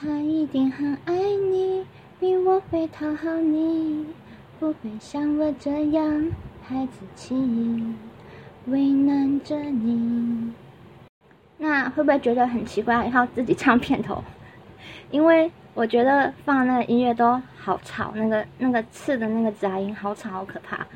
[0.00, 1.12] 他一定很爱
[1.50, 1.84] 你，
[2.20, 4.06] 比我会讨好你，
[4.60, 6.30] 不会像我这样
[6.62, 7.34] 孩子气，
[8.66, 10.52] 为难着你。
[11.56, 14.22] 那会不会觉得很奇怪，要自己唱片头？
[15.10, 20.86] 因为我觉得放那个音乐都好吵，那个那个刺的那个杂音好吵，好可怕。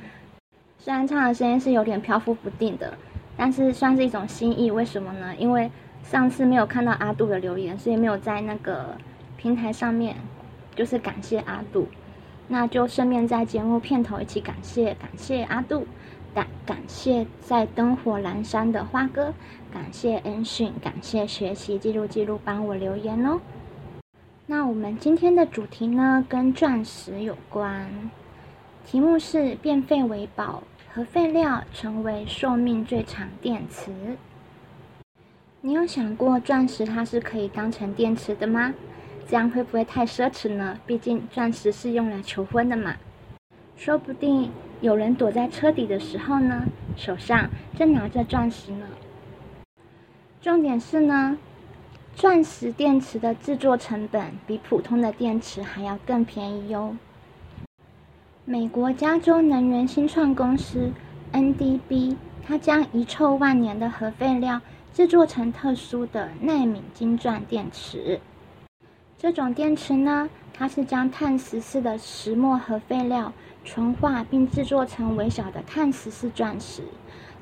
[0.79, 2.97] 虽然唱的声音是有点飘忽不定的，
[3.37, 4.71] 但是算是一种心意。
[4.71, 5.35] 为什么呢？
[5.37, 5.69] 因为
[6.03, 8.97] 上次没有看到阿杜的留言，所以没有在那个
[9.37, 10.17] 平台上面，
[10.75, 11.89] 就是感谢阿杜。
[12.49, 15.87] 那就顺便在节目片头一起感谢感谢阿杜，
[16.35, 19.33] 感感谢在灯火阑珊的花哥，
[19.73, 23.41] 感谢恩讯，感谢学习记录记录帮我留言哦。
[24.45, 27.89] 那我们今天的主题呢，跟钻石有关，
[28.85, 33.91] 题目是变废为宝，核废料成为寿命最长电池。
[35.65, 38.75] 你有想过钻石它是可以当成电池的吗？
[39.29, 40.77] 这样会不会太奢侈呢？
[40.85, 42.97] 毕竟钻石是用来求婚的嘛。
[43.77, 46.65] 说不定有人躲在车底的时候呢，
[46.97, 48.87] 手上正拿着钻石呢。
[50.41, 51.39] 重点是呢，
[52.17, 56.97] 钻石电池的制作成本比普通的电池还要更便宜哟。
[58.45, 60.91] 美国加州能源新创公司
[61.33, 64.61] NDB，它将遗臭万年的核废料。
[64.95, 68.21] 制作成特殊的纳米晶钻电池。
[69.17, 73.33] 这种电池呢，它是将碳十四的石墨和废料
[73.65, 76.83] 纯化并制作成微小的碳十四钻石。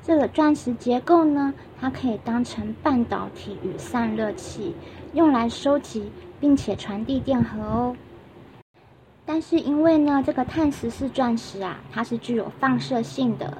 [0.01, 4.73] 这个钻石结构呢，它可以当成半导体与散热器，
[5.13, 7.95] 用来收集并且传递电荷哦。
[9.25, 13.57] 但是因为呢，这个碳十四钻石啊，它是具有放射性的，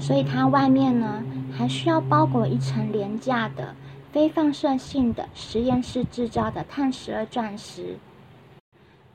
[0.00, 1.22] 所以它外面呢。
[1.58, 3.74] 还需要包裹一层廉价的、
[4.12, 7.96] 非放射性的实验室制造的碳十二钻石。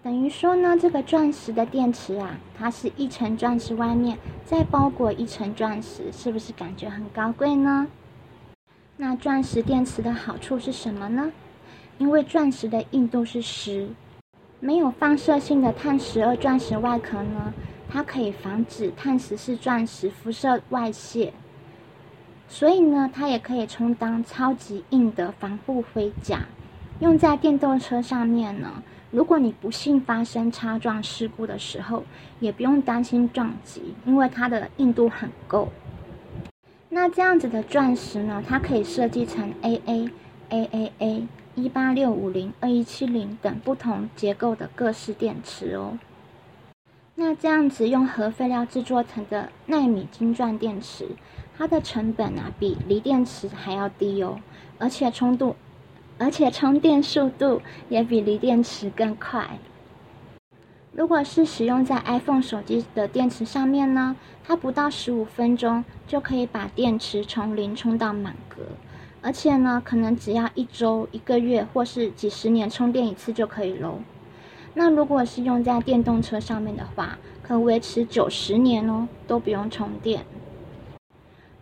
[0.03, 7.87] 等于说呢，这个钻石的电池啊，它是一层钻石外面再包裹一层钻石，是不是感觉很高贵呢？
[8.97, 11.31] 那钻石电池的好处是什么呢？
[11.97, 13.87] 因为钻石的硬度是十，
[14.59, 17.53] 没有放射性的碳十二钻石外壳呢，
[17.87, 21.31] 它可以防止碳十四钻石辐射外泄。
[22.47, 26.41] 所以呢，它也可以充当超级硬的防护盔甲，
[26.99, 28.83] 用在电动车上面呢。
[29.09, 32.03] 如果你不幸发生擦撞事故的时候，
[32.39, 35.69] 也不用担心撞击，因为它的硬度很够。
[36.89, 40.09] 那这样子的钻石呢，它可以设计成 AA、
[40.49, 45.97] AAA、一八六五零、二一七零等不同结构的各式电池哦。
[47.15, 51.07] 那这样子用核废料制作成的纳米晶钻电池。
[51.57, 54.39] 它的成本啊，比锂电池还要低哦，
[54.79, 55.55] 而且充度，
[56.17, 59.59] 而且充电速度也比锂电池更快。
[60.91, 68.61] 如果是使用在 iPhone 手机的电池上面呢，它不到十五分钟就可以把电池从零充到满格，
[69.21, 73.99] 而且呢，可能只要一周、一个月或是几十年充电一次就可以喽。
[74.75, 80.25] 那如果是用在电动车上面的话，可维持九十年哦，都不用充电。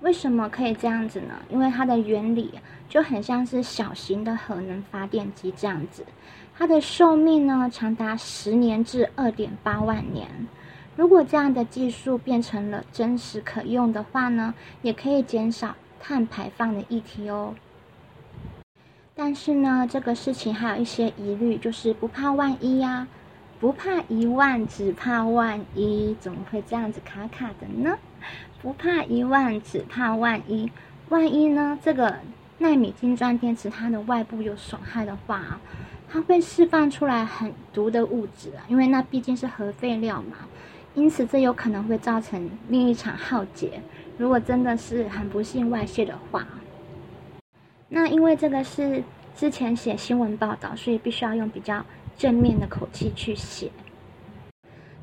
[0.02, 1.36] 为什么可以这样子呢？
[1.50, 2.52] 因为它的原理
[2.90, 6.04] 就很像是小型的核能发电机这样子，
[6.58, 10.28] 它的寿命呢长达十年至二点八万年。
[10.96, 17.54] 如果这样的技术变成了真实可用的话呢，也可以减少碳排放的议题哦。
[19.16, 23.08] 但是呢，这个事情还有一些疑虑，就是不怕万一呀，
[23.60, 27.96] 不怕一万，只怕万一，怎么会这样子卡卡的呢？
[28.62, 30.72] 不怕一万，只怕万一。
[31.10, 31.78] 万一呢？
[31.84, 32.16] 这个
[32.60, 35.60] 纳米晶钻电池它的外部有损害的话，
[36.10, 40.38] 它会释放出来很毒的物质啊，因为那毕竟是核废料嘛。
[40.94, 43.82] 因此，这有可能会造成另一场浩劫。
[44.18, 46.46] 如果真的是很不幸外泄的话，
[47.90, 49.02] 那因为这个是
[49.36, 51.84] 之前写新闻报道，所以必须要用比较
[52.18, 53.72] 正面的口气去写。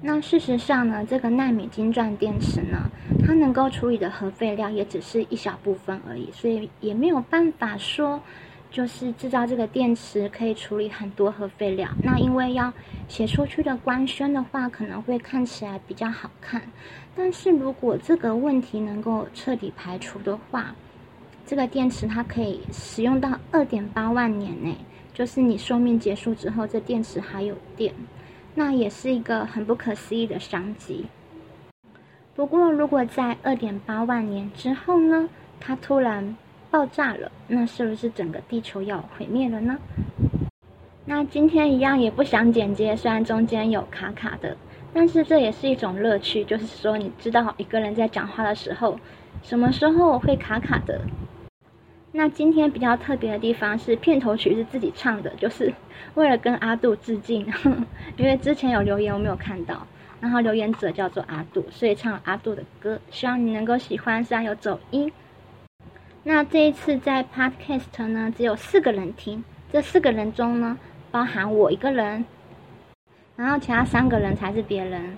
[0.01, 2.89] 那事实上呢，这个纳米晶钻电池呢，
[3.27, 8.21] 它能够处理的核废料也只是一小部分而已，所以也没有办法说，
[8.71, 11.89] 就是制造这个电池可以处理很多核废料。
[12.03, 12.73] 那因为要
[13.09, 16.63] 写出去的官宣的话，可能会看起来比较好看。
[17.17, 20.77] 但是如果这个问题能够彻底排除的话，
[21.45, 24.77] 这个电池它可以使用到二点八万年内，
[25.13, 27.93] 就是你寿命结束之后，这电池还有电。
[28.59, 31.07] 那也是一个很不可思议的商机。
[32.35, 35.29] 不过，如果在二点八万年之后呢，
[35.61, 36.37] 它突然
[36.69, 39.79] 爆炸了，那是不是整个地球要毁灭了呢？
[41.05, 44.57] 那今天一样也不想剪接，虽然中间有卡卡的，
[44.93, 48.99] 但是这也是一种乐趣，就是说你知道一个人在讲话的时候，
[49.45, 51.01] 什么时候会卡卡的。
[52.13, 55.73] 那今天比较特别的地方是片头曲是自己唱的，就是
[56.15, 57.47] 为了跟阿杜致敬，
[58.17, 59.87] 因为之前有留言我没有看到，
[60.21, 65.13] 然后留言者叫做阿杜，所以唱了阿杜的歌，希望你能够喜欢，虽然有走音。
[66.25, 70.79] 那这一次在 Podcast 呢，只有四个人听，这四个人中呢。
[71.11, 72.23] 包含我一个人，
[73.35, 75.17] 然后其他三个人才是别人。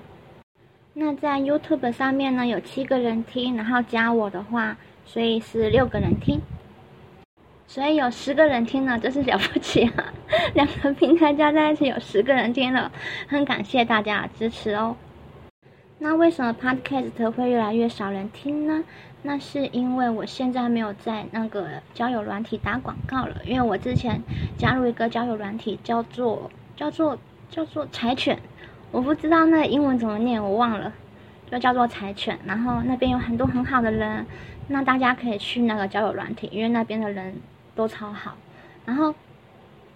[0.95, 6.41] 那在 YouTube 上面呢，有七个人听，然后加我的话，所以是六个人听。
[7.71, 10.13] 所以有十个人听了，真是了不起啊！
[10.55, 12.91] 两个平台加在一起有十个人听了，
[13.29, 14.97] 很感谢大家的支持哦。
[16.01, 18.83] 那为什么 Podcast 会越来越少人听呢？
[19.23, 24.21] 那是因为我现在没有在那个交友软体打广告了，因为我之前
[24.59, 27.17] 加入一个交友软体，叫做叫做
[27.49, 28.37] 叫做柴犬，
[28.91, 30.93] 我不知道那英文怎么念，我忘了，
[31.49, 32.37] 就叫做柴犬。
[32.45, 34.27] 然后那边有很多很好的人，
[34.67, 37.33] 那大家可以去那个交友软体，因为那边的人
[37.75, 38.37] 都超好。
[38.85, 39.15] 然后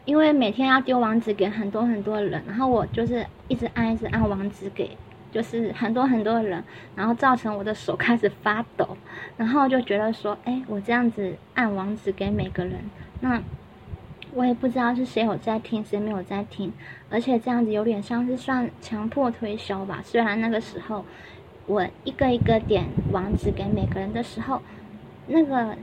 [0.05, 4.97] 因为每天要丢网址给很多很多人，然后我就是一直按一直按网址给。
[5.33, 6.63] 就是很多很多人，
[6.95, 8.97] 然后造成我的手开始发抖，
[9.37, 12.79] 然后就觉得说，哎，我这样子按网址给每个人，
[13.21, 13.43] 那
[14.33, 16.73] 我也不知道是谁有在听，谁没有在听，
[17.11, 20.01] 而且这样子有点像是算强迫推销吧。
[20.05, 21.05] 虽然那个时候
[21.67, 24.63] 我一个一个点网址给每个人的时候，
[25.27, 25.77] 那个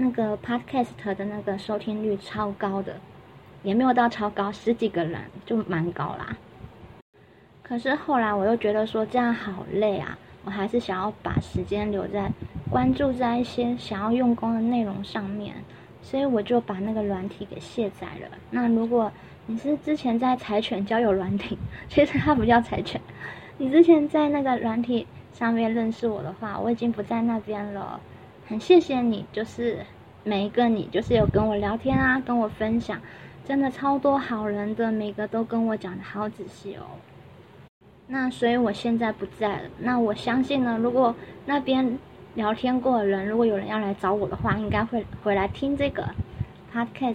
[0.00, 2.96] 那个 podcast 的那个收听率超高的，
[3.62, 6.38] 也没有到超高，十几个人就蛮高啦。
[7.62, 10.16] 可是后来我又觉得说这样好累啊，
[10.46, 12.32] 我还是想要把时间留在
[12.70, 15.54] 关注在一些想要用功的内容上面，
[16.00, 18.38] 所以我就把那个软体给卸载了。
[18.50, 19.12] 那如果
[19.44, 21.58] 你是之前在柴犬交友软体，
[21.90, 22.98] 其实它不叫柴犬，
[23.58, 28.00] 你之前在那个软体上面认识我的话，我已经不在那边了。
[28.50, 29.78] 很谢谢你，就是
[30.24, 33.00] 每一个你，就是有跟我聊天啊，跟我分享，
[33.44, 36.82] 真的超多好人的，每个都跟我讲的好仔细哦。
[38.08, 39.70] 那所以我现在不在了。
[39.78, 41.14] 那我相信呢，如果
[41.46, 41.96] 那边
[42.34, 46.04] 聊天过的人，如果有人要来找我的话，应该会回来听这个
[46.74, 47.14] podcast。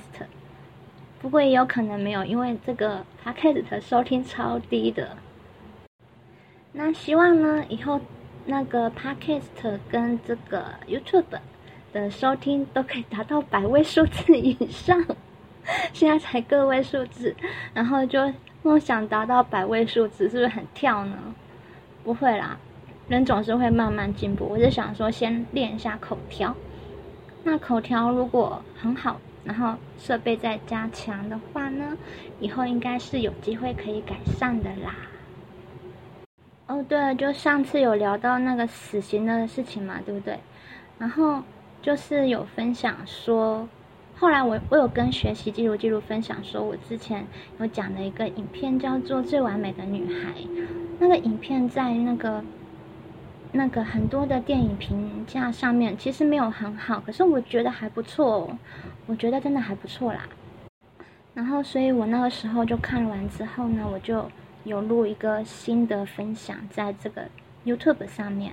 [1.20, 5.18] 不过也有可能没有，因为这个 podcast 收听超低的。
[6.72, 8.00] 那希望呢，以后
[8.46, 11.40] 那个 podcast 跟这个 YouTube
[11.92, 15.04] 的收听都可以达到百位数字以上。
[15.94, 17.36] 现在才个位数字，
[17.74, 18.32] 然后就。
[18.64, 21.16] 梦想达到百位数字，是不是很跳呢？
[22.04, 22.58] 不会啦，
[23.08, 24.44] 人总是会慢慢进步。
[24.50, 26.56] 我就想说，先练一下口条。
[27.44, 31.96] 那口条如果很好，然后设备再加强的话呢，
[32.40, 34.96] 以后应该是有机会可以改善的啦。
[36.68, 40.40] 哦，对了，就上次有聊到那个死刑的事情嘛，对不对？
[40.98, 41.44] 然后
[41.82, 43.68] 就是有分享说。
[44.18, 47.28] 后来我我有跟学习记录记录分享说，我之前
[47.60, 50.32] 有讲的一个影片叫做《最完美的女孩》，
[51.00, 52.42] 那个影片在那个
[53.52, 58.58] 那个很多的电影评价上面其实没有很好，可是我觉得还不错哦，
[59.06, 60.22] 我觉得真的还不错啦。
[61.34, 64.26] 然后，所以我那个时候就看完之后呢，我就
[64.66, 67.30] 有录一个新的分享在这个
[67.66, 68.52] YouTube 上面。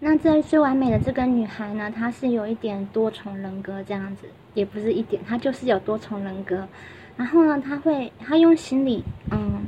[0.00, 6.66] 那这最完美的这个女孩呢，她是有一点多重人格这样子，也不是一点，她就是有多重人格。
[7.16, 9.62] 然后呢，她会，她用心理，嗯，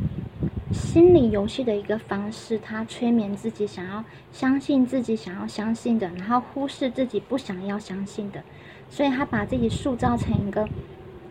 [0.73, 8.43] 心理游戏的一个方式，她催眠自己，想要相信自己想要相信的，然后忽视自己不想要相信的。
[8.91, 10.69] 所以她把自己塑造成一个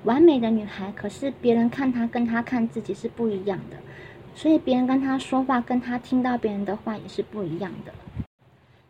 [0.03, 3.77] 完美的女孩，可是别人看她跟她看自己是不一样的，
[4.35, 7.93] 所以别人跟她说话，跟她听到别人的话也是不一样的。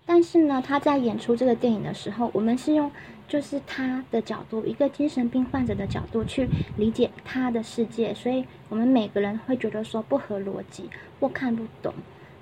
[0.05, 2.91] 但是呢，他在演出这个电影的时候，我们是用
[3.25, 10.89] 就是他的角度，一个精神病患者的角度去理解他的世界，所以我们每个人会觉得说不合逻辑
[11.21, 11.93] 或看不懂，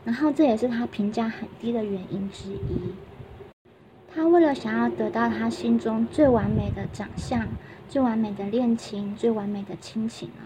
[0.04, 2.92] 然后这也是他评价很低的原因之一。
[4.13, 7.48] 他为了想要得到他心中最完美的长相、
[7.88, 10.44] 最完美的恋情、最完美的亲情啊，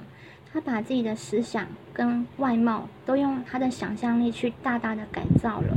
[0.53, 5.75] 他把自己的思想跟外貌都用他的想象力去大大的改造了。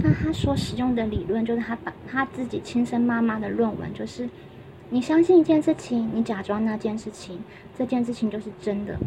[0.00, 4.28] 那他所使用的理论，就是他把他自己亲生妈妈的论文，就是
[4.90, 7.40] 你相信一件事情，你假装那件事情，
[7.78, 8.98] 这件事情就是真的。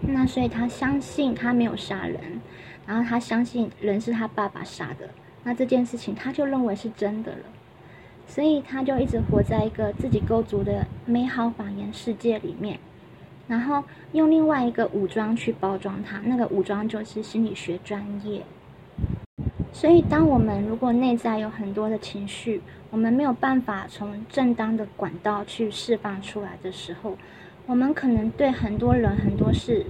[0.00, 2.40] 那所以他相信他没有杀人，
[2.86, 5.08] 然后他相信人是他爸爸杀的，
[5.48, 7.38] 那这件事情他就认为是真的了。
[8.26, 12.78] 所以他就一直活在一个自己构筑的美好谎言世界里面。
[13.46, 18.42] 然后用另外一个武装去包装它，那个武装就是心理学专业。
[19.72, 27.16] 所以，当我们如果内在有很多的情绪，我们没有办法从正当的管道去释放出来的时候，
[27.64, 29.86] 我们可能对很多人、很多事，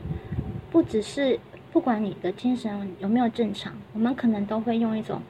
[0.70, 1.40] 不只是
[1.72, 5.20] 不管你的精神有没有正常，我们可能都会用一种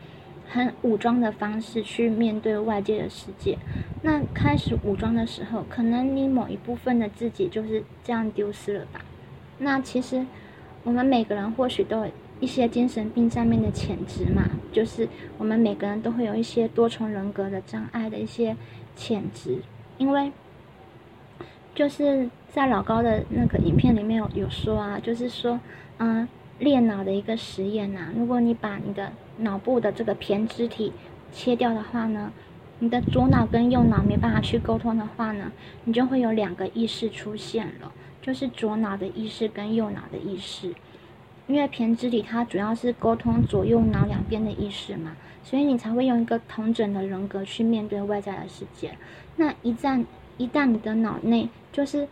[0.48, 3.58] 很武装的方式去面对外界的世界。
[4.02, 9.00] 那开始武装的时候，可能你某一部分的自己就是这样丢失了吧？
[9.58, 10.24] 那其实
[10.84, 12.10] 我们每个人或许都有。
[12.40, 18.56] 一些精神病上面的潜质嘛，就是我们每个人都会有一些多重人格的障碍的一些
[18.94, 19.58] 潜质，
[19.96, 20.30] 因为
[21.74, 25.58] 就是在老高的那个影片里面有有说啊，就是说，
[25.98, 26.28] 嗯，
[26.58, 30.92] 练脑的一个实验呐，如果你把你的脑部的这个胼胝体
[31.32, 32.32] 切掉的话呢，
[32.80, 35.52] 你的左脑跟右脑没办法去沟通的话呢，
[35.84, 40.74] 你就会有两个意识出现了，就是左脑的意识跟右脑的意识。
[41.46, 48.98] 因为胼胝体它主要是沟通左右脑两边的意识嘛，所以你才会用一个同整的人格去面对外在的世界。
[49.36, 50.04] 那一旦
[50.36, 52.06] 一旦你的脑内就是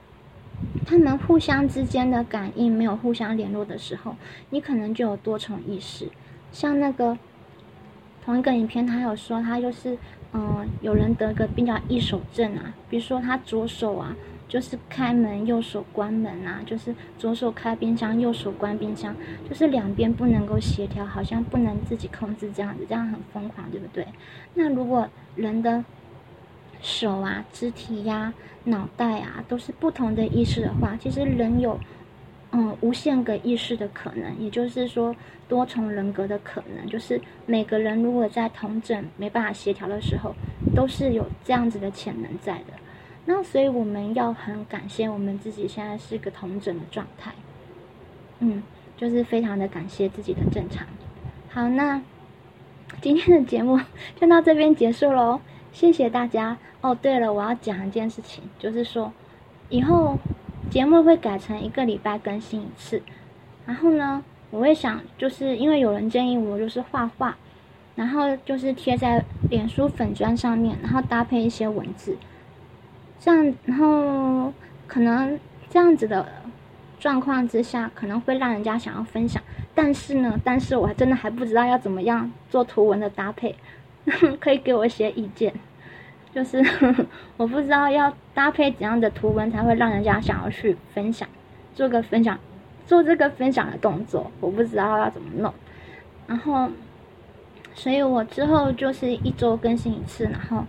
[0.85, 4.17] 他们互相之间的感应没有互相联络的时候，
[4.51, 6.09] 你可能就有多重意识。
[6.53, 7.17] 像那个
[8.25, 9.99] 同一个影片，他有说他就是
[10.33, 14.17] 嗯，有人得个病叫一手症啊，比如说他左手啊。
[14.49, 19.13] 就是开门右手关门啊，就是左手开冰箱右手关冰箱，
[19.49, 24.07] 就是两边不能够协调，好像不能自己控制这样子，这样很疯狂，对不对？
[24.55, 25.85] 那如果人的
[26.81, 28.33] 手啊、肢体呀、
[28.65, 31.79] 脑袋啊都是不同的意识的话，其实人有
[32.53, 35.15] 嗯无限个意识的可能，也就是说
[35.49, 40.35] 多重人格的可能，就是每个人如果在同整没办法协调的时候，
[40.75, 42.75] 都是有这样子的潜能在的。
[43.25, 47.33] 那所以我们要很感谢我们自己现在是个同整的状态，
[48.39, 48.63] 嗯，
[48.97, 50.87] 就是非常的感谢自己的正常。
[51.49, 52.01] 好，那
[53.01, 53.81] 今天的节目
[54.15, 55.41] 就到这边结束喽，
[55.77, 56.57] 谢谢大家。
[56.81, 59.13] 哦，对了，我要讲一件事情，就是说
[59.69, 60.19] 以后
[60.71, 63.03] 节目会改成一个礼拜更新一次。
[63.67, 67.37] 然后呢，我会想，就是因为有人建议我就是画画，
[67.95, 72.17] 然后就是贴在脸书粉砖上面，然后搭配一些文字。
[73.21, 74.51] 这样，然后
[74.87, 76.27] 可能这样子的
[76.99, 79.43] 状况之下，可能会让人家想要分享。
[79.75, 83.55] 但是呢，但是我还真的还不知道要怎么样做图文的搭配，
[84.41, 85.53] 可以给我一些意见。
[86.37, 86.63] 就是
[87.39, 91.27] 我不知道要搭配怎样的图文才会让人家想要去分享，
[91.75, 92.39] 做个分享，
[92.87, 95.51] 做这个分享的动作，我不知道要怎么弄。
[96.27, 96.69] 然后，
[97.75, 100.63] 所以我之后就是一周更新一次，然后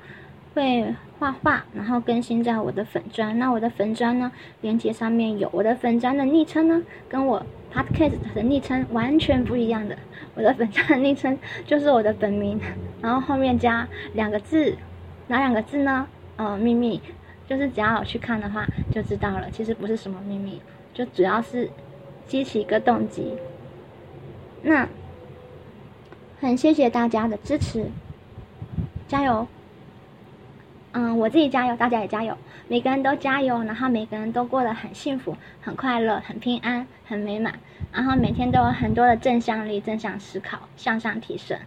[0.53, 0.95] 会。
[1.19, 3.39] 画画，然后更新在我的粉砖。
[3.39, 4.31] 那我的粉砖呢，
[4.61, 7.43] 链接上面有我的粉砖的昵称呢，跟我
[7.73, 9.97] podcast 的昵称完全不一样的。
[10.35, 12.61] 我的粉砖的昵称就是我的本名，
[13.01, 14.75] 然后后面加两个字，
[15.27, 16.07] 哪两个字呢？
[16.37, 17.01] 呃，秘密，
[17.47, 19.49] 就是只要我去看的话就知道了。
[19.51, 20.61] 其实不是什么秘密，
[20.93, 21.69] 就主要是
[22.27, 23.33] 激起一个动机。
[24.61, 24.87] 那
[26.39, 27.89] 很谢谢大家的支持，
[29.07, 29.47] 加油！
[30.91, 37.53] 嗯，我自己加油，大家也加油，每个人都加油，然后每个人都过得很幸福、很快乐、很平安、很美满，
[37.91, 41.57] 然后每天都有很多的正向力、正向思考、向上提升。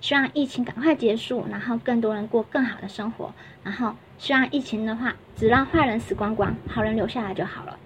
[0.00, 3.32] 希望疫情赶快结束，然后更多人过更好的生活。
[3.62, 7.78] 然后希望疫情的话，只让坏人死光光，好人留下来就好了。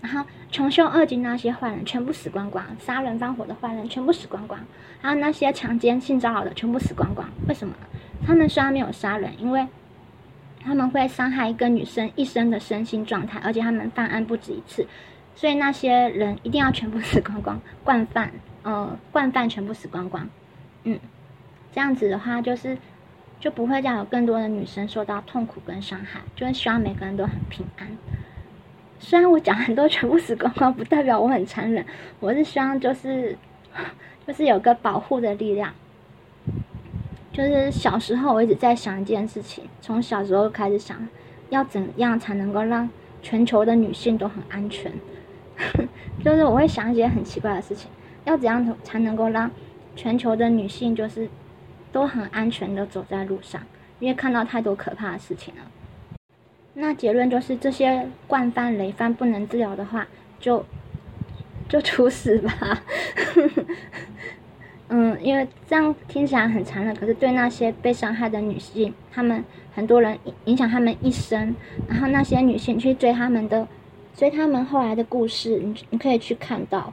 [0.00, 4.58] 然后穷凶恶极那些坏人全部死光光，杀人放火的坏人全部死光光，
[5.00, 7.28] 还有那些强奸、性骚扰的全部死光光。
[7.48, 7.74] 为什么？
[8.26, 9.66] 他们虽然没有杀人，因为。
[10.64, 14.86] 他们会伤害一个女生一生的身心状态，而且他们犯案不止一次，
[15.34, 18.30] 所以那些人一定要全部死光光，惯犯，
[18.62, 20.24] 呃，惯犯全部死光光，
[20.84, 21.00] 嗯，
[21.72, 22.76] 这样子的话就是
[23.40, 27.88] 就不会再有更多的女生受到痛苦跟伤害，就是希望每个人都很平安。
[29.00, 31.84] 虽然我讲很多全部死光光，不代表我很残忍，
[32.20, 33.36] 我是希望就是
[34.26, 35.72] 就是有个保护的力量。
[37.32, 41.08] 就是小时候，我一直在想一件事情，从小时候开始想，
[41.48, 42.88] 要怎样才能够让
[43.22, 44.92] 全球的女性都很安全？
[46.22, 47.90] 就是我会想一些很奇怪的事情，
[48.24, 49.50] 要怎样才能够让
[49.96, 51.28] 全球的女性就是
[51.92, 53.62] 都很安全的走在路上？
[54.00, 55.60] 因为看到太多可怕的事情了。
[56.74, 60.08] 那结论就是，这些惯犯累犯不能治疗的话，
[60.40, 60.64] 就
[61.68, 62.82] 就处死吧。
[64.88, 69.44] 嗯，因为这样听起来很残忍，可是对那些被伤害的女性，她们
[69.74, 71.54] 很多人影响她们一生，
[71.88, 73.68] 然后那些女性去追他们的
[74.16, 76.92] 追他们后来的故事，你你可以去看到，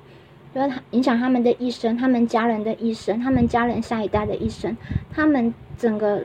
[0.54, 4.76] 就是他影响他们的一生，他们家人的一生，他们家人下一代的一生，
[5.12, 6.22] 他们整个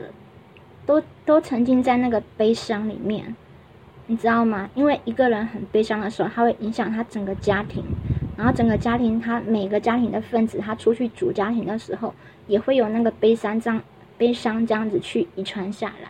[0.85, 3.35] 都都沉浸在那个悲伤里面，
[4.07, 4.69] 你知道吗？
[4.73, 7.83] 因为一个人很悲伤的时候，他会影响他整个家庭，
[8.35, 12.13] 然后整个家庭他每个家庭的分子，他出去组家庭的时候，
[12.47, 13.81] 也会有那个悲伤这样
[14.17, 16.09] 悲伤这样子去遗传下来。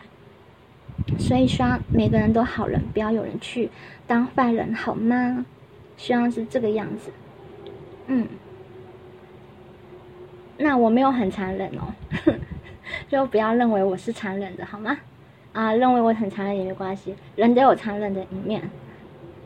[1.18, 3.68] 所以希望每个人都好人，不要有人去
[4.06, 5.44] 当坏人，好吗？
[5.98, 7.10] 希望是这个样子。
[8.06, 8.26] 嗯，
[10.58, 11.92] 那我没有很残忍哦，
[13.08, 14.96] 就不要认为我是残忍的，好吗？
[15.52, 18.70] 啊，认为我很残忍也没关系，人都有残忍的一面，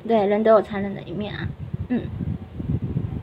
[0.07, 1.49] 对，人都有残忍的一面啊。
[1.89, 2.03] 嗯，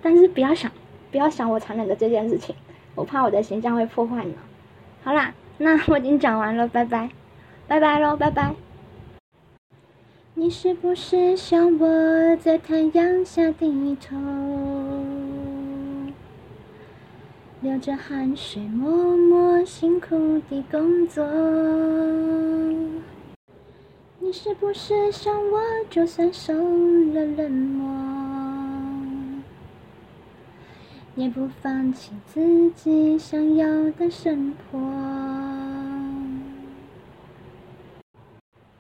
[0.01, 0.71] 但是不要想，
[1.11, 2.55] 不要想我残忍的这件事情，
[2.95, 4.33] 我怕我的形象会破坏呢。
[5.03, 7.09] 好啦，那我已经讲完了，拜拜。
[7.67, 8.66] 拜拜喽，拜拜。
[10.39, 14.15] 你是不是像我在太阳下低头，
[17.59, 21.25] 流着汗水默默辛苦地工作？
[24.19, 27.87] 你是不是像我就算受了冷漠，
[31.15, 35.56] 也不放弃自己想要的生活？